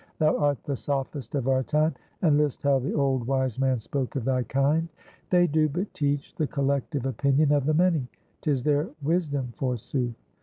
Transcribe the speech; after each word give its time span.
Thou 0.17 0.35
art 0.37 0.63
the 0.63 0.75
Sophist 0.75 1.35
of 1.35 1.47
our 1.47 1.61
time, 1.61 1.93
and 2.23 2.35
list 2.35 2.63
how 2.63 2.79
the 2.79 2.91
old 2.93 3.27
wise 3.27 3.59
man 3.59 3.77
spoke 3.77 4.15
of 4.15 4.25
thy 4.25 4.41
kind. 4.41 4.89
'They 5.29 5.45
do 5.45 5.69
but 5.69 5.93
teach 5.93 6.33
the 6.33 6.47
collective 6.47 7.05
opinion 7.05 7.51
of 7.51 7.67
the 7.67 7.75
many; 7.75 8.07
'tis 8.41 8.63
their 8.63 8.89
wisdom, 9.03 9.49
forsooth. 9.53 10.15